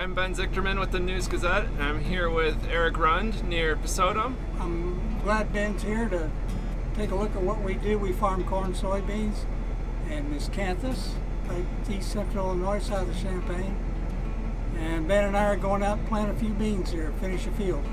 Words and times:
I'm 0.00 0.14
Ben 0.14 0.34
Zigterman 0.34 0.80
with 0.80 0.92
the 0.92 0.98
News 0.98 1.28
Gazette, 1.28 1.66
and 1.66 1.82
I'm 1.82 2.02
here 2.02 2.30
with 2.30 2.56
Eric 2.70 2.96
Rund 2.96 3.44
near 3.46 3.76
Pesotum. 3.76 4.34
I'm 4.58 5.20
glad 5.22 5.52
Ben's 5.52 5.82
here 5.82 6.08
to 6.08 6.30
take 6.94 7.10
a 7.10 7.14
look 7.14 7.36
at 7.36 7.42
what 7.42 7.60
we 7.60 7.74
do. 7.74 7.98
We 7.98 8.12
farm 8.12 8.42
corn, 8.44 8.72
soybeans, 8.72 9.44
and 10.08 10.32
miscanthus, 10.32 11.10
right 11.48 11.66
east 11.90 12.12
central 12.12 12.46
Illinois, 12.46 12.78
south 12.78 13.10
of 13.10 13.20
Champaign. 13.20 13.76
And 14.78 15.06
Ben 15.06 15.24
and 15.24 15.36
I 15.36 15.44
are 15.44 15.56
going 15.56 15.82
out 15.82 15.98
and 15.98 16.08
plant 16.08 16.30
a 16.30 16.34
few 16.34 16.54
beans 16.54 16.92
here, 16.92 17.12
finish 17.20 17.46
a 17.46 17.50
field. 17.50 17.84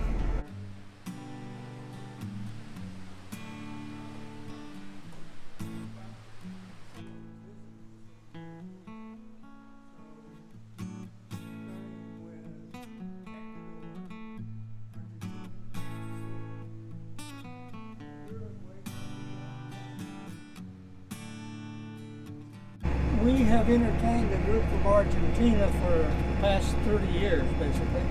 Have 23.67 23.81
entertained 23.81 24.33
a 24.33 24.37
group 24.45 24.63
from 24.69 24.87
Argentina 24.87 25.67
for 25.83 25.97
the 25.97 26.37
past 26.39 26.73
30 26.85 27.05
years, 27.07 27.43
basically. 27.59 28.01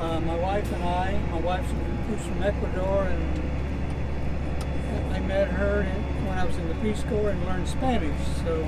Uh, 0.00 0.18
my 0.22 0.34
wife 0.34 0.72
and 0.72 0.82
I, 0.82 1.16
my 1.30 1.38
wife's 1.38 1.70
from 1.70 2.42
Ecuador, 2.42 3.04
and 3.04 3.42
I 5.14 5.20
met 5.20 5.46
her 5.46 5.84
when 5.84 6.36
I 6.36 6.44
was 6.44 6.56
in 6.56 6.66
the 6.66 6.74
Peace 6.82 7.04
Corps 7.04 7.30
and 7.30 7.46
learned 7.46 7.68
Spanish. 7.68 8.26
So 8.44 8.66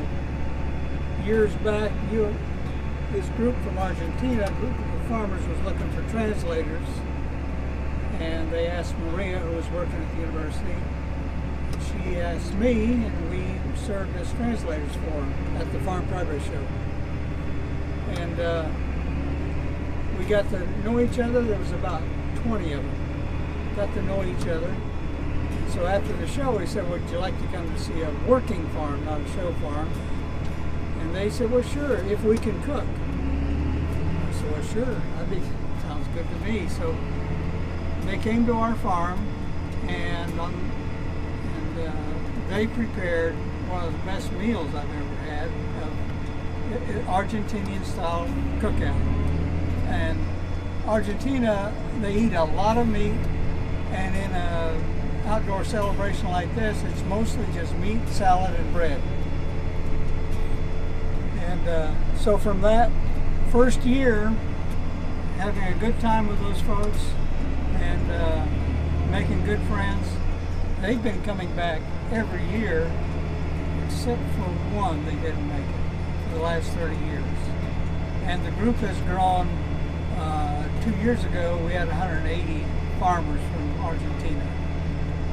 years 1.24 1.52
back, 1.57 1.91
you, 2.12 2.33
this 3.10 3.29
group 3.30 3.57
from 3.65 3.77
Argentina, 3.77 4.45
a 4.45 4.52
group 4.60 4.79
of 4.79 5.07
farmers 5.09 5.45
was 5.48 5.60
looking 5.62 5.91
for 5.91 6.09
translators, 6.12 6.87
and 8.21 8.52
they 8.52 8.68
asked 8.68 8.96
Maria, 8.99 9.40
who 9.40 9.57
was 9.57 9.68
working 9.71 10.01
at 10.01 10.15
the 10.15 10.21
university, 10.21 10.77
she 11.88 12.21
asked 12.21 12.55
me, 12.55 12.93
and 12.93 13.30
we 13.30 13.46
served 13.87 14.16
as 14.16 14.32
translators 14.32 14.92
for 14.95 15.10
her 15.10 15.59
at 15.60 15.73
the 15.73 15.79
Farm 15.80 16.04
Progress 16.09 16.45
Show. 16.45 16.66
And 18.20 18.40
uh, 18.40 18.68
we 20.18 20.24
got 20.24 20.51
to 20.51 20.82
know 20.82 20.98
each 20.98 21.20
other. 21.20 21.40
There 21.40 21.56
was 21.56 21.70
about 21.70 22.02
20 22.43 22.73
of 22.73 22.82
them. 22.82 23.73
Got 23.76 23.95
to 23.95 24.02
know 24.02 24.24
each 24.24 24.48
other. 24.48 24.74
So 25.73 25.87
after 25.87 26.12
the 26.15 26.26
show, 26.26 26.59
we 26.59 26.66
said, 26.66 26.88
"Would 26.90 27.09
you 27.10 27.18
like 27.18 27.40
to 27.40 27.46
come 27.48 27.70
to 27.73 27.78
see 27.78 28.01
a 28.01 28.10
working 28.26 28.66
farm, 28.70 29.04
not 29.04 29.20
a 29.20 29.28
show 29.34 29.52
farm?" 29.62 29.88
And 31.00 31.15
they 31.15 31.30
said, 31.30 31.50
"Well, 31.50 31.62
sure, 31.62 31.98
if 32.06 32.24
we 32.24 32.38
can 32.38 32.60
cook." 32.62 32.82
I 32.82 34.32
said, 34.32 34.50
"Well, 34.50 34.65
sure. 34.65 34.84
That 34.84 35.30
be 35.30 35.40
sounds 35.82 36.09
good 36.09 36.26
to 36.28 36.37
me." 36.50 36.66
So 36.68 36.96
they 38.06 38.16
came 38.18 38.46
to 38.46 38.54
our 38.54 38.74
farm, 38.76 39.21
and 39.87 40.40
on 40.40 40.54
and 41.56 41.88
uh, 41.88 42.35
they 42.49 42.66
prepared 42.66 43.35
one 43.69 43.85
of 43.85 43.93
the 43.93 43.99
best 44.01 44.30
meals 44.33 44.69
I've 44.75 44.85
ever 44.85 45.16
had, 45.29 45.49
of 45.83 47.07
Argentinian 47.07 47.85
style 47.85 48.27
cookout. 48.61 49.01
And 49.89 50.19
Argentina, 50.87 51.73
they 52.01 52.15
eat 52.15 52.35
a 52.35 52.45
lot 52.45 52.77
of 52.77 52.87
meat, 52.89 53.19
and 53.91 54.17
in 54.17 54.33
an 54.33 55.27
outdoor 55.27 55.65
celebration 55.65 56.29
like 56.29 56.55
this, 56.55 56.83
it's 56.85 57.02
mostly 57.05 57.45
just 57.55 57.74
meat, 57.77 58.07
salad, 58.09 58.55
and 58.55 58.73
bread. 58.73 59.01
And 61.41 61.69
uh, 61.69 62.17
so 62.17 62.39
from 62.39 62.61
that 62.63 62.91
first 63.51 63.83
year, 63.83 64.33
having 65.39 65.65
a 65.65 65.75
good 65.78 65.99
time 66.00 66.27
with 66.28 66.41
those 66.41 66.61
folks 66.62 67.11
and 67.75 68.11
uh, 68.11 68.47
making 69.11 69.44
good 69.44 69.61
friends, 69.62 70.06
they've 70.81 71.03
been 71.03 71.22
coming 71.25 71.55
back 71.55 71.81
every 72.12 72.44
year, 72.59 72.91
except 73.87 74.21
for 74.34 74.49
one 74.75 75.05
they 75.05 75.15
didn't 75.17 75.49
make 75.49 75.59
it 75.59 76.28
for 76.28 76.37
the 76.37 76.43
last 76.43 76.71
30 76.72 76.97
years. 77.06 77.25
And 78.25 78.44
the 78.44 78.50
group 78.53 78.77
has 78.77 78.99
grown. 79.03 79.49
Uh, 80.17 80.69
two 80.83 80.97
years 80.97 81.25
ago, 81.25 81.61
we 81.65 81.72
had 81.72 81.89
180 81.89 82.65
farmers 82.99 83.41
from 83.53 83.81
Argentina, 83.83 84.43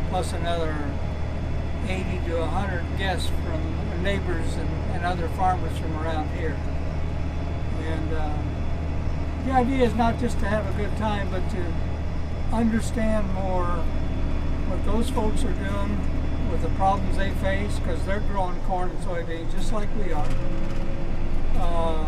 plus 0.09 0.33
another 0.33 0.75
80 1.87 2.03
to 2.29 2.39
100 2.39 2.97
guests 2.97 3.29
from 3.29 4.03
neighbors 4.03 4.55
and, 4.55 4.69
and 4.93 5.05
other 5.05 5.27
farmers 5.29 5.77
from 5.77 5.95
around 5.97 6.29
here. 6.37 6.57
And 7.81 8.13
uh, 8.13 8.37
the 9.45 9.51
idea 9.51 9.85
is 9.85 9.95
not 9.95 10.19
just 10.19 10.39
to 10.39 10.47
have 10.47 10.67
a 10.73 10.77
good 10.77 10.95
time, 10.97 11.29
but 11.31 11.47
to 11.51 11.73
understand 12.53 13.31
more 13.33 13.83
what 14.67 14.83
those 14.85 15.09
folks 15.09 15.43
are 15.43 15.53
doing 15.53 16.12
with 16.53 16.61
the 16.61 16.69
problems 16.77 17.17
they 17.17 17.31
face 17.31 17.79
because 17.79 18.05
they're 18.05 18.19
growing 18.19 18.55
corn 18.67 18.87
and 18.91 18.99
soybeans 18.99 19.51
just 19.53 19.73
like 19.73 19.89
we 19.97 20.13
are. 20.13 20.29
Uh, 21.55 22.05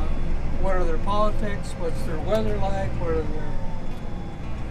what 0.62 0.76
are 0.76 0.84
their 0.84 1.00
politics? 1.00 1.72
What's 1.80 2.00
their 2.04 2.20
weather 2.20 2.56
like? 2.58 2.92
What 3.02 3.10
are 3.10 3.24
their 3.24 3.54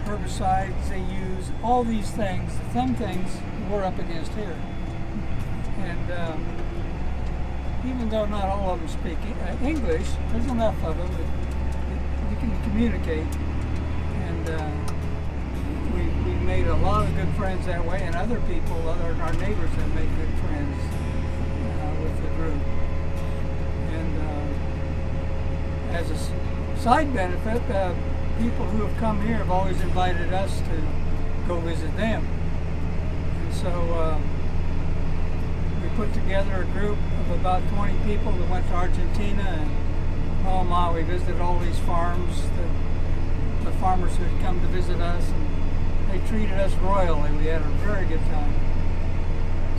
herbicides 0.04 0.88
they 0.88 1.00
use? 1.00 1.50
All 1.64 1.82
these 1.82 2.08
things, 2.12 2.52
some 2.72 2.94
things 2.94 3.28
we're 3.68 3.82
up 3.82 3.98
against 3.98 4.30
here. 4.34 4.56
And 5.78 6.12
um, 6.12 6.46
even 7.84 8.08
though 8.10 8.26
not 8.26 8.44
all 8.44 8.74
of 8.74 8.78
them 8.78 8.88
speak 8.88 9.18
uh, 9.42 9.66
English, 9.66 10.06
there's 10.30 10.46
enough 10.46 10.76
of 10.84 10.96
them 10.96 11.10
that 11.10 12.30
you 12.30 12.36
can 12.36 12.62
communicate. 12.62 13.36
And 14.28 14.50
uh, 14.50 14.93
we, 15.94 16.02
we 16.24 16.38
made 16.44 16.66
a 16.66 16.76
lot 16.76 17.06
of 17.06 17.14
good 17.16 17.28
friends 17.36 17.66
that 17.66 17.84
way, 17.84 18.00
and 18.02 18.14
other 18.14 18.40
people, 18.42 18.88
other 18.88 19.14
our 19.22 19.32
neighbors, 19.34 19.70
have 19.70 19.94
made 19.94 20.08
good 20.16 20.34
friends 20.40 20.76
uh, 21.80 22.02
with 22.02 22.22
the 22.22 22.28
group. 22.36 22.62
And 23.92 24.18
uh, 24.22 25.96
as 25.96 26.10
a 26.10 26.78
side 26.80 27.12
benefit, 27.14 27.62
uh, 27.70 27.94
people 28.38 28.66
who 28.66 28.84
have 28.84 28.96
come 28.98 29.24
here 29.26 29.36
have 29.36 29.50
always 29.50 29.80
invited 29.80 30.32
us 30.32 30.58
to 30.58 30.82
go 31.46 31.60
visit 31.60 31.96
them. 31.96 32.26
And 33.44 33.54
so 33.54 33.70
uh, 33.70 34.18
we 35.82 35.88
put 35.96 36.12
together 36.12 36.62
a 36.62 36.66
group 36.78 36.98
of 37.20 37.40
about 37.40 37.66
20 37.68 37.94
people 38.04 38.32
that 38.32 38.50
went 38.50 38.66
to 38.68 38.74
Argentina, 38.74 39.42
and 39.42 39.84
my, 40.68 40.92
we 40.92 41.02
visited 41.02 41.40
all 41.40 41.58
these 41.58 41.78
farms. 41.80 42.42
The, 42.42 43.70
the 43.70 43.76
farmers 43.78 44.14
who 44.16 44.24
had 44.24 44.42
come 44.42 44.60
to 44.60 44.66
visit 44.66 45.00
us, 45.00 45.26
and 45.30 45.63
they 46.14 46.28
treated 46.28 46.58
us 46.58 46.72
royally. 46.74 47.30
We 47.38 47.46
had 47.46 47.60
a 47.60 47.68
very 47.82 48.06
good 48.06 48.20
time. 48.26 48.54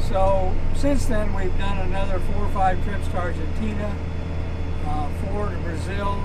So 0.10 0.54
since 0.76 1.06
then, 1.06 1.34
we've 1.34 1.58
done 1.58 1.78
another 1.78 2.20
four 2.20 2.46
or 2.46 2.50
five 2.50 2.84
trips 2.84 3.08
to 3.08 3.18
Argentina, 3.18 3.96
uh, 4.86 5.10
four 5.26 5.50
to 5.50 5.58
Brazil, 5.58 6.20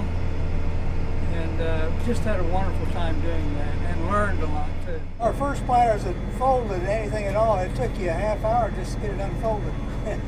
and 1.32 1.60
uh, 1.60 1.90
just 2.04 2.22
had 2.22 2.40
a 2.40 2.44
wonderful 2.44 2.86
time 2.92 3.20
doing 3.20 3.54
that 3.54 3.74
and 3.74 4.06
learned 4.08 4.42
a 4.42 4.46
lot 4.46 4.68
too. 4.84 5.00
Our 5.20 5.32
first 5.32 5.64
planters 5.64 6.04
that 6.04 6.16
folded 6.38 6.82
anything 6.82 7.26
at 7.26 7.36
all, 7.36 7.58
it 7.58 7.74
took 7.76 7.96
you 7.98 8.10
a 8.10 8.12
half 8.12 8.44
hour 8.44 8.70
just 8.72 8.94
to 8.94 9.00
get 9.00 9.10
it 9.10 9.20
unfolded. 9.20 9.72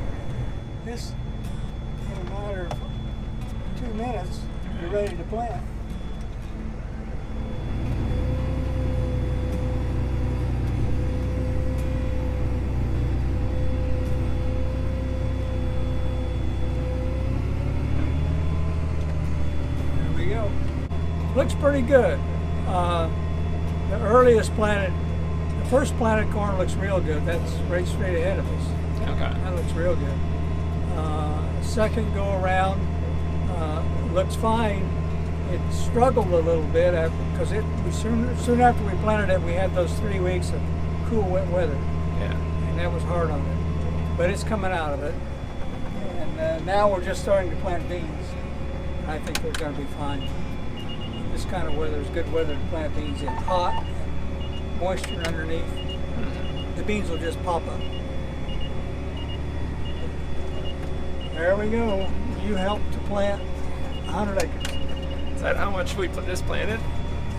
this, 0.85 1.13
in 2.05 2.27
a 2.27 2.29
matter 2.31 2.67
of 2.67 2.77
two 3.79 3.93
minutes, 3.95 4.39
you're 4.81 4.91
ready 4.91 5.15
to 5.17 5.23
plant. 5.23 5.61
Looks 21.35 21.53
pretty 21.55 21.81
good. 21.81 22.19
Uh, 22.67 23.09
the 23.89 23.99
earliest 24.01 24.53
planted, 24.55 24.93
the 25.59 25.65
first 25.69 25.95
planted 25.97 26.31
corn 26.31 26.57
looks 26.57 26.75
real 26.75 26.99
good. 26.99 27.25
That's 27.25 27.51
right 27.69 27.87
straight 27.87 28.17
ahead 28.19 28.39
of 28.39 28.47
us. 28.47 29.09
Okay. 29.09 29.41
That 29.41 29.55
looks 29.55 29.71
real 29.73 29.95
good. 29.95 30.17
Uh, 30.95 31.61
second 31.61 32.13
go 32.13 32.39
around 32.39 32.79
uh, 33.49 33.83
looks 34.13 34.35
fine. 34.35 34.83
It 35.51 35.59
struggled 35.73 36.27
a 36.27 36.37
little 36.37 36.63
bit 36.67 36.91
because 37.31 37.51
it 37.51 37.63
we 37.85 37.91
soon 37.91 38.37
soon 38.39 38.61
after 38.61 38.83
we 38.83 38.91
planted 39.01 39.31
it, 39.33 39.41
we 39.41 39.53
had 39.53 39.73
those 39.75 39.91
three 39.99 40.19
weeks 40.19 40.49
of 40.51 40.61
cool 41.09 41.23
wet 41.23 41.47
weather, 41.49 41.77
Yeah. 42.19 42.31
and 42.69 42.79
that 42.79 42.91
was 42.91 43.03
hard 43.03 43.29
on 43.29 43.39
it. 43.41 44.17
But 44.17 44.29
it's 44.29 44.43
coming 44.43 44.71
out 44.71 44.93
of 44.93 45.03
it, 45.03 45.13
and 46.17 46.39
uh, 46.39 46.59
now 46.59 46.91
we're 46.91 47.03
just 47.03 47.21
starting 47.21 47.51
to 47.51 47.57
plant 47.57 47.87
beans. 47.89 48.27
I 49.07 49.19
think 49.19 49.43
we're 49.43 49.51
going 49.51 49.75
to 49.75 49.81
be 49.81 49.87
fine. 49.97 50.27
This 51.33 51.45
kind 51.45 51.67
of 51.67 51.75
weather 51.75 51.97
is 51.97 52.07
good 52.09 52.31
weather 52.31 52.53
to 52.53 52.59
plant 52.69 52.95
beans 52.95 53.19
in. 53.23 53.27
Hot, 53.27 53.83
and 53.83 54.79
moisture 54.79 55.19
underneath. 55.25 55.63
Mm-hmm. 55.63 56.75
The 56.75 56.83
beans 56.83 57.09
will 57.09 57.17
just 57.17 57.43
pop 57.43 57.65
up. 57.67 57.79
There 61.33 61.55
we 61.55 61.71
go. 61.71 62.07
You 62.45 62.53
helped 62.53 62.93
to 62.93 62.99
plant 62.99 63.41
100 64.05 64.43
acres. 64.43 65.35
Is 65.35 65.41
that 65.41 65.57
how 65.57 65.71
much 65.71 65.95
we 65.95 66.07
put 66.07 66.27
this 66.27 66.43
planted? 66.43 66.79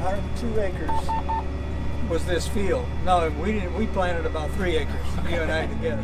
102 0.01 0.61
acres 0.61 2.11
was 2.11 2.27
this 2.27 2.49
field. 2.49 2.87
No, 3.05 3.31
we 3.41 3.53
didn't. 3.53 3.77
We 3.79 3.87
planted 3.87 4.27
about 4.27 4.51
three 4.53 4.77
acres, 4.77 5.07
you 5.29 5.37
and 5.37 5.53
I 5.53 5.69
together. 5.69 6.03